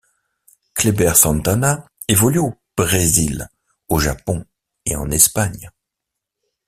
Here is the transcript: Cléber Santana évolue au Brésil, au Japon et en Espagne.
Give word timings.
Cléber 0.73 1.15
Santana 1.15 1.87
évolue 2.07 2.39
au 2.39 2.55
Brésil, 2.75 3.47
au 3.87 3.99
Japon 3.99 4.43
et 4.87 4.95
en 4.95 5.11
Espagne. 5.11 5.69